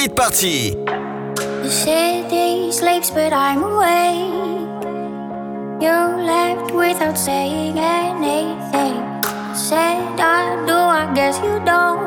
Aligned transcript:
Hit 0.00 0.16
Party. 0.16 0.70
The 0.86 1.68
city 1.68 2.72
sleeps, 2.72 3.10
but 3.10 3.34
I'm 3.34 3.62
awake. 3.62 4.32
You 5.84 5.92
left 6.24 6.72
without 6.72 7.18
saying 7.18 7.76
anything. 7.76 8.96
Said 9.54 10.18
I 10.18 10.56
do, 10.64 10.72
I 10.72 11.12
guess 11.14 11.36
you 11.44 11.60
don't. 11.66 11.99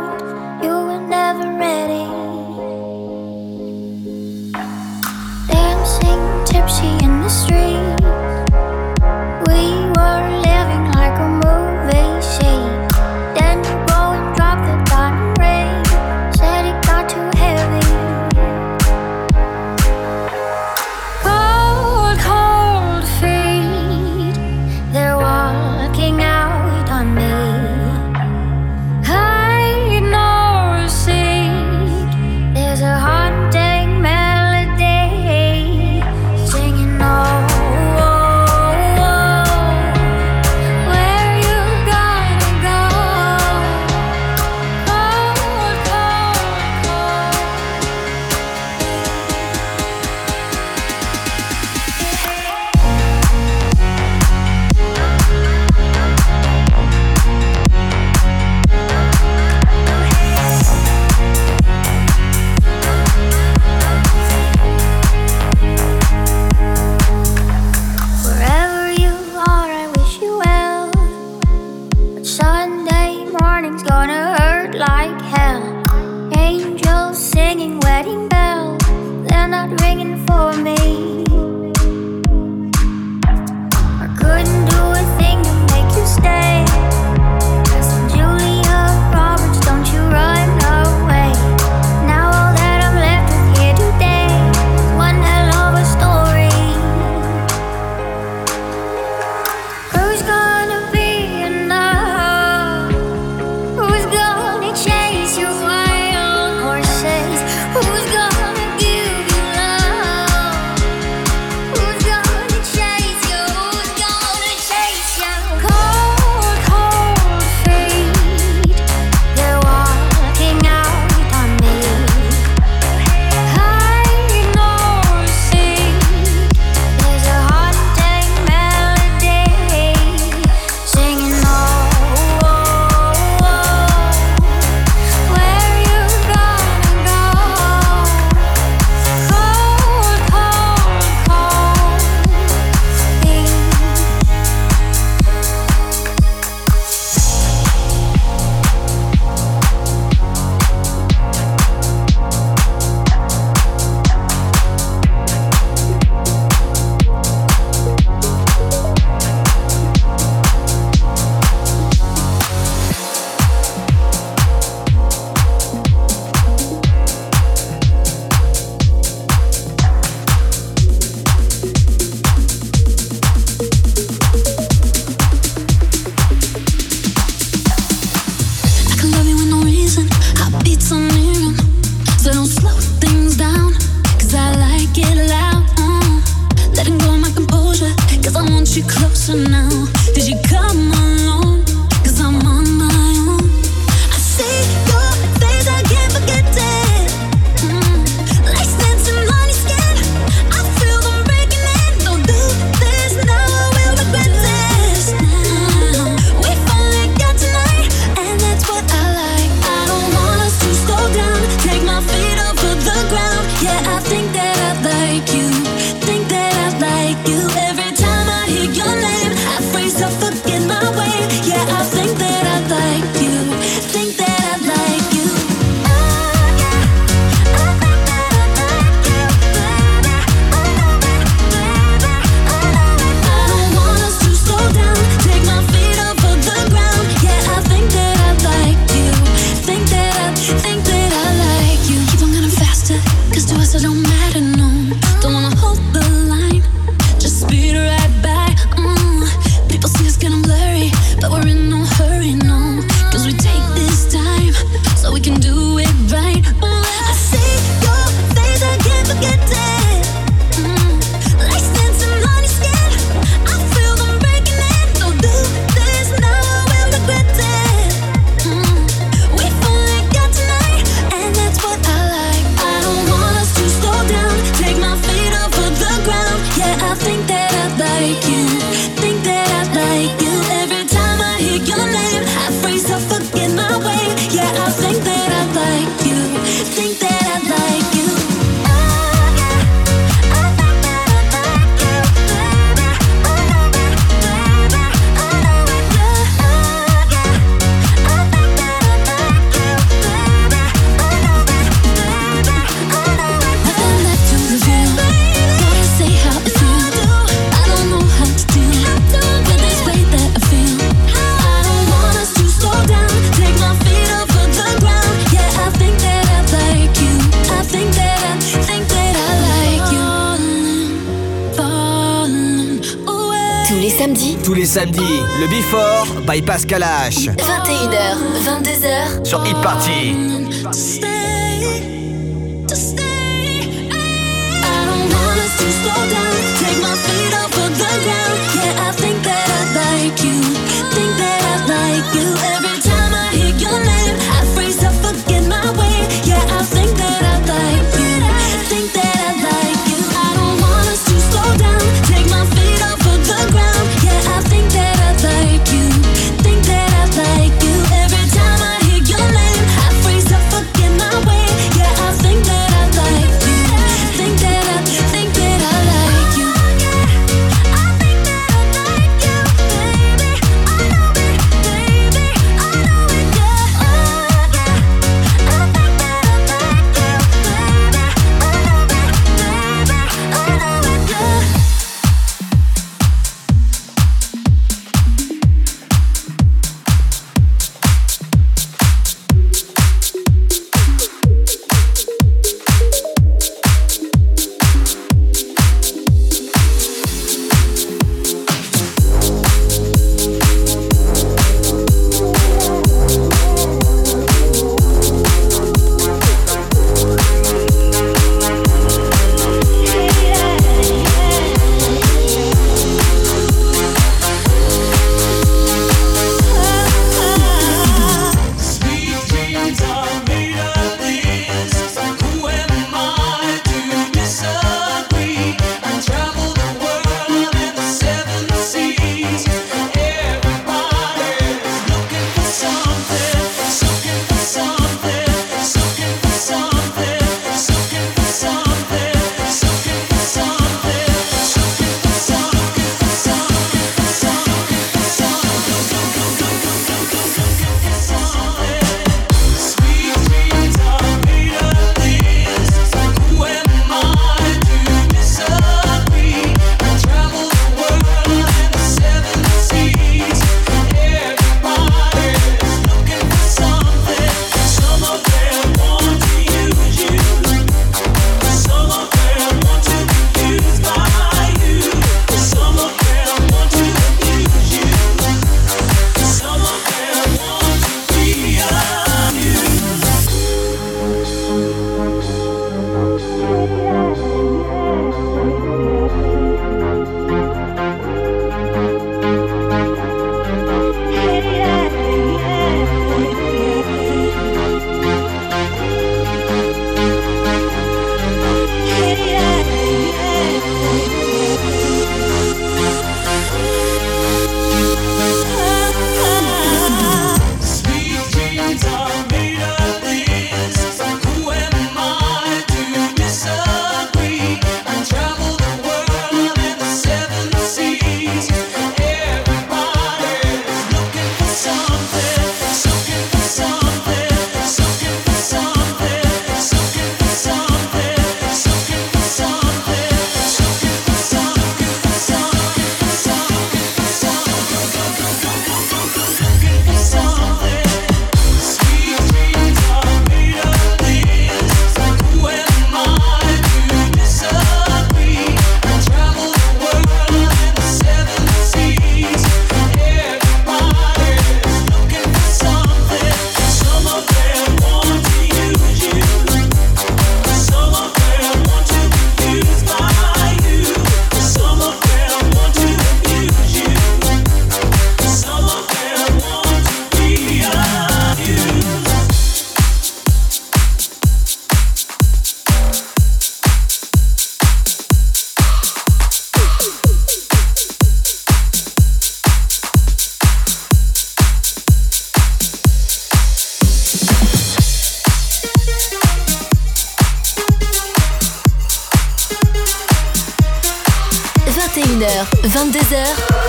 22h. 592.73 593.13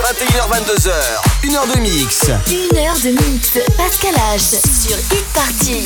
21h, 0.02 0.48
22h. 0.48 0.90
1h 1.42 1.74
de 1.74 1.80
mix. 1.82 2.24
1h 2.48 3.02
de 3.02 3.10
mix. 3.10 3.58
Pascal 3.76 4.14
H. 4.34 4.40
Sur 4.40 4.96
Hit 5.10 5.26
Party. 5.34 5.84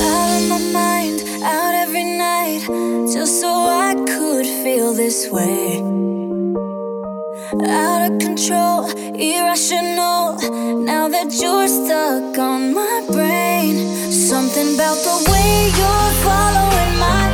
Out 0.00 0.40
of 0.40 0.48
my 0.48 0.58
mind, 0.72 1.20
out 1.44 1.74
every 1.74 2.16
night. 2.16 2.62
Just 3.12 3.42
so 3.42 3.66
I 3.68 3.94
could 4.06 4.46
feel 4.46 4.94
this 4.94 5.28
way. 5.30 5.82
Out 7.68 8.10
of 8.10 8.18
control, 8.18 8.88
irrational. 9.14 10.38
Now 10.82 11.08
that 11.08 11.30
you're 11.38 11.68
stuck 11.68 12.38
on 12.38 12.72
my 12.72 13.04
brain. 13.12 14.10
Something 14.10 14.76
about 14.76 14.96
the 14.96 15.30
way 15.30 15.70
you're 15.76 16.12
following 16.24 16.98
my 16.98 17.33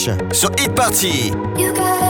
Pascal 0.00 0.16
H. 0.30 0.34
Sur 0.34 0.50
Hit 0.58 0.74
Party. 0.74 1.32
You 1.58 1.72
gotta, 1.74 2.09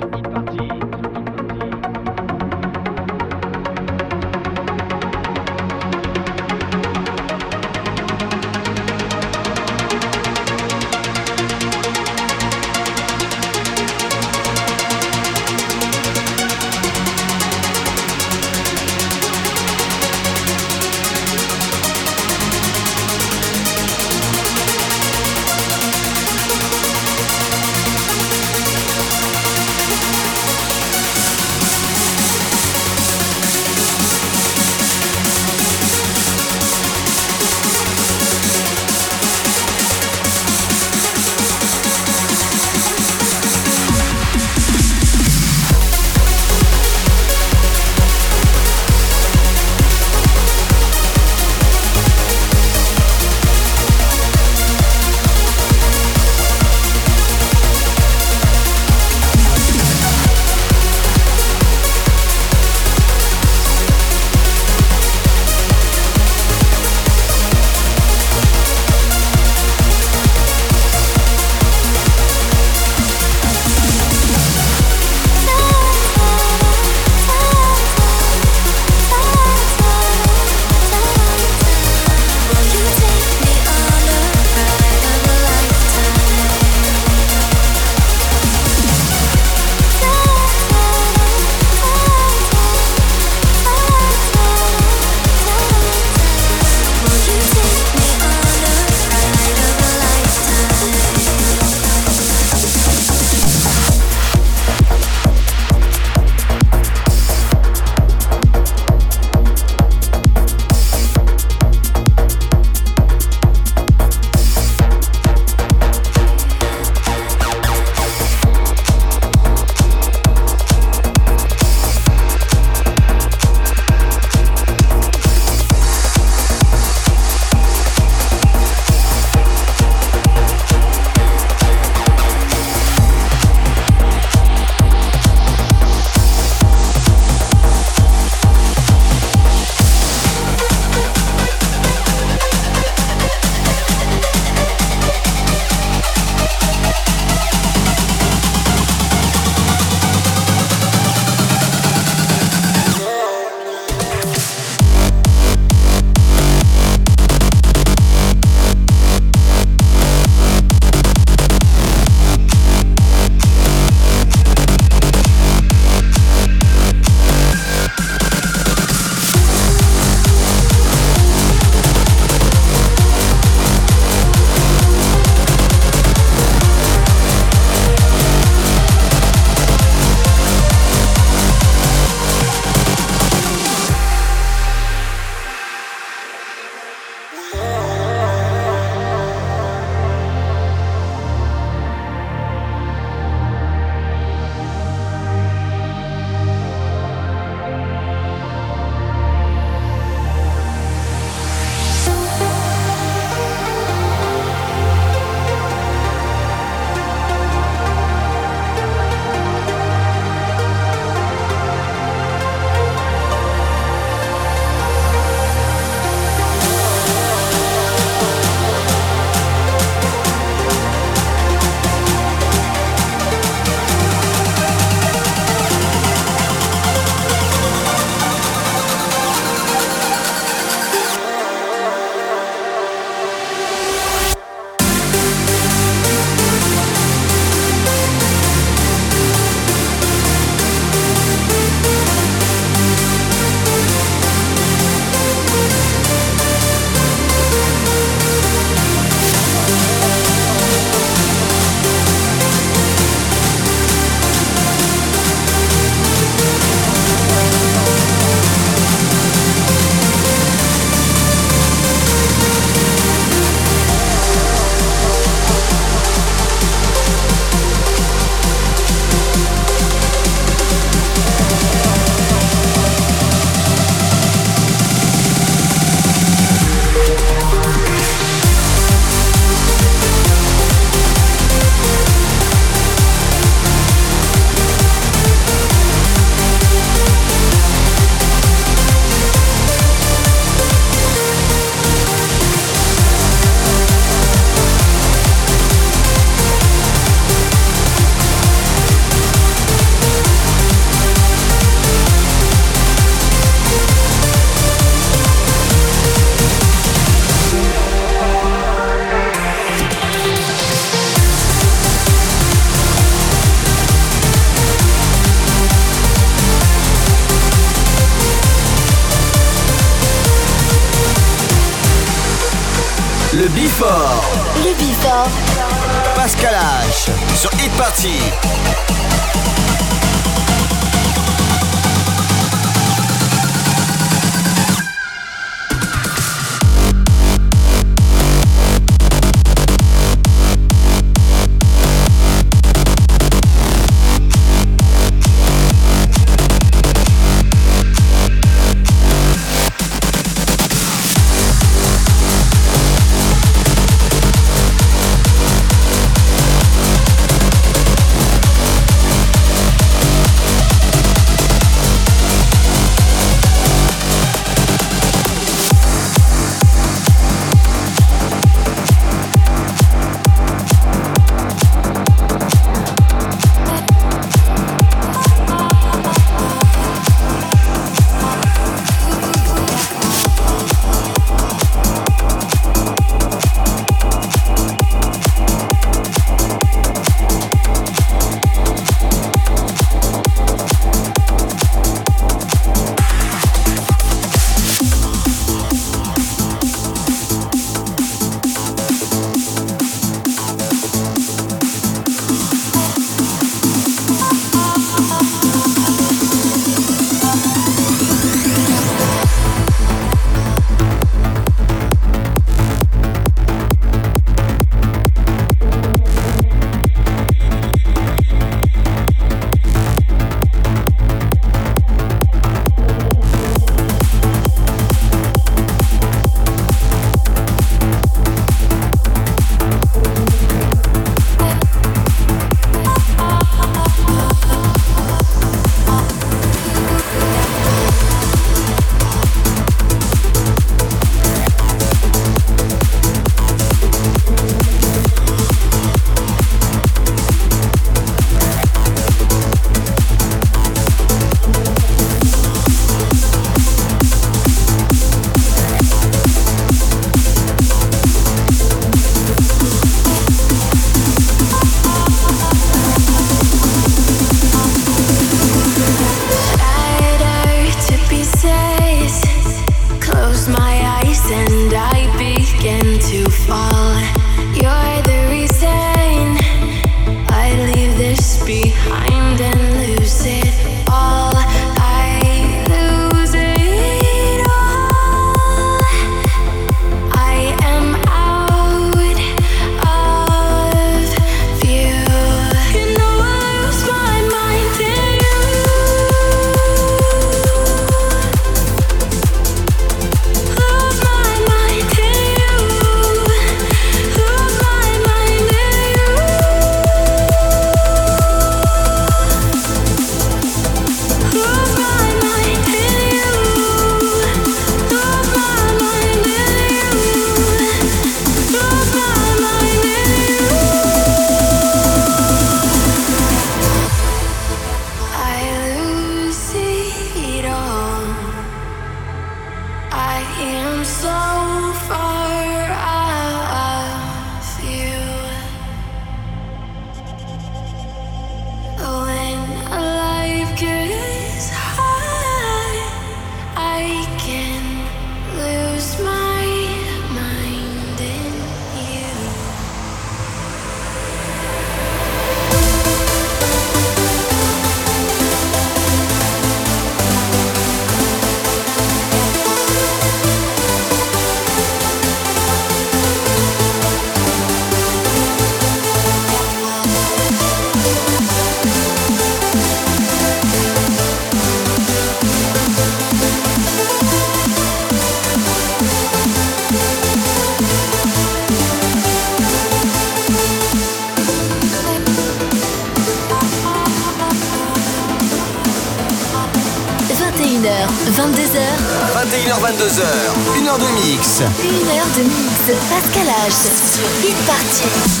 22h, 589.71 590.03
1h 590.47 590.79
de 590.79 590.87
mix. 590.95 591.39
1h 591.39 592.17
de 592.17 592.23
mix, 592.23 592.77
Pascal 592.89 593.27
H. 593.27 594.01
Hit 594.21 594.35
Party. 594.45 595.20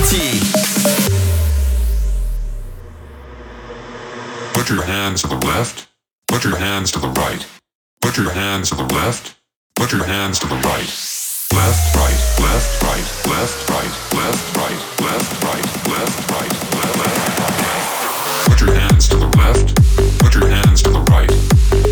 party. 0.00 0.40
Put 4.54 4.70
your 4.70 4.82
hands 4.82 5.22
to 5.22 5.28
the 5.28 5.40
left. 5.46 5.88
Put 6.28 6.44
your 6.44 6.56
hands 6.56 6.92
to 6.92 6.98
the 6.98 7.08
right. 7.08 7.46
Put 8.00 8.16
your 8.16 8.30
hands 8.30 8.70
to 8.70 8.76
the 8.76 8.94
left. 8.94 9.36
Put 9.76 9.92
your 9.92 10.04
hands 10.04 10.38
to 10.40 10.46
the 10.46 10.56
right. 10.56 10.90
Left, 11.52 11.96
right, 11.96 12.20
left, 12.40 12.82
right, 12.82 13.06
left, 13.28 13.68
right, 13.68 13.92
left, 14.16 14.56
right, 14.56 14.80
left, 15.04 15.42
right, 15.42 15.66
left, 15.90 16.30
right, 16.30 16.54
left, 16.78 17.00
left. 17.00 18.48
Put 18.48 18.60
your 18.60 18.74
hands 18.74 19.08
to 19.08 19.16
the 19.16 19.28
left. 19.36 19.74
Put 20.20 20.34
your 20.34 20.48
hands 20.48 20.82
to 20.82 20.90
the 20.90 21.00
right. 21.10 21.30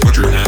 Put 0.03 0.17
your 0.17 0.31
hands. 0.31 0.48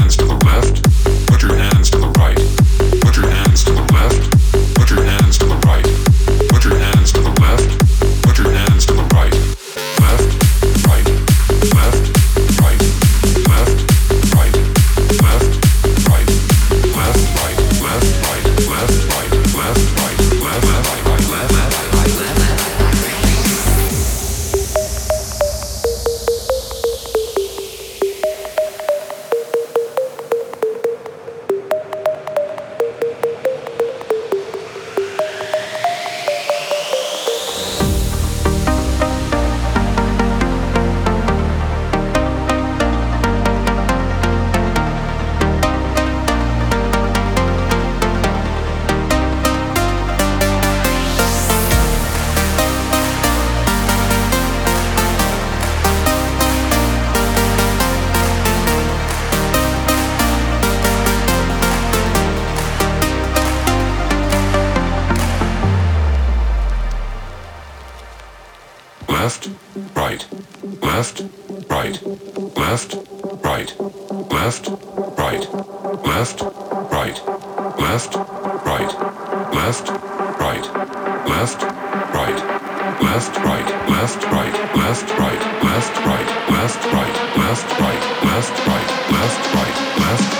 left, 89.13 89.55
right, 89.55 89.99
left. 89.99 90.40